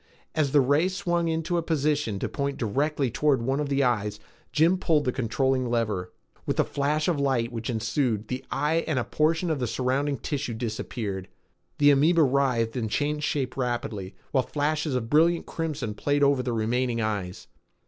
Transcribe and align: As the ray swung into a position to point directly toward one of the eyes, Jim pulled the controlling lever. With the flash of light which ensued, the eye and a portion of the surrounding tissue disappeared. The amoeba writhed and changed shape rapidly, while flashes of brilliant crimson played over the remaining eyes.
As 0.33 0.51
the 0.51 0.61
ray 0.61 0.87
swung 0.87 1.27
into 1.27 1.59
a 1.59 1.61
position 1.61 2.17
to 2.17 2.27
point 2.27 2.57
directly 2.57 3.11
toward 3.11 3.43
one 3.43 3.59
of 3.59 3.69
the 3.69 3.83
eyes, 3.83 4.19
Jim 4.51 4.79
pulled 4.79 5.05
the 5.05 5.11
controlling 5.11 5.69
lever. 5.69 6.11
With 6.47 6.57
the 6.57 6.63
flash 6.65 7.07
of 7.07 7.19
light 7.19 7.51
which 7.51 7.69
ensued, 7.69 8.27
the 8.27 8.43
eye 8.49 8.83
and 8.87 8.97
a 8.97 9.03
portion 9.03 9.51
of 9.51 9.59
the 9.59 9.67
surrounding 9.67 10.17
tissue 10.17 10.55
disappeared. 10.55 11.27
The 11.77 11.91
amoeba 11.91 12.23
writhed 12.23 12.75
and 12.75 12.89
changed 12.89 13.25
shape 13.27 13.55
rapidly, 13.55 14.15
while 14.31 14.41
flashes 14.43 14.95
of 14.95 15.07
brilliant 15.07 15.45
crimson 15.45 15.93
played 15.93 16.23
over 16.23 16.41
the 16.41 16.51
remaining 16.53 16.99
eyes. 16.99 17.45